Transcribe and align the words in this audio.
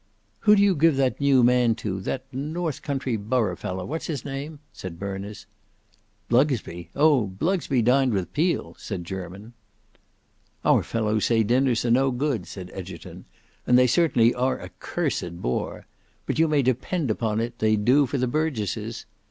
"Who 0.49 0.55
do 0.55 0.63
you 0.63 0.73
give 0.73 0.95
that 0.97 1.21
new 1.21 1.43
man 1.43 1.75
to—that 1.75 2.25
north 2.33 2.81
country 2.81 3.17
borough 3.17 3.55
fellow;—what's 3.55 4.07
his 4.07 4.25
name?" 4.25 4.57
said 4.73 4.97
Berners. 4.97 5.45
"Blugsby! 6.27 6.89
Oh, 6.95 7.27
Blugsby 7.27 7.83
dined 7.83 8.11
with 8.11 8.33
Peel," 8.33 8.75
said 8.79 9.03
Jermyn. 9.03 9.53
"Our 10.65 10.81
fellows 10.81 11.25
say 11.25 11.43
dinners 11.43 11.85
are 11.85 11.91
no 11.91 12.09
good," 12.09 12.47
said 12.47 12.71
Egerton; 12.73 13.25
"and 13.67 13.77
they 13.77 13.85
certainly 13.85 14.33
are 14.33 14.57
a 14.57 14.69
cursed 14.79 15.39
bore: 15.39 15.85
but 16.25 16.39
you 16.39 16.47
may 16.47 16.63
depend 16.63 17.11
upon 17.11 17.39
it 17.39 17.59
they 17.59 17.75
do 17.75 18.07
for 18.07 18.17
the 18.17 18.25
burgesses. 18.25 19.05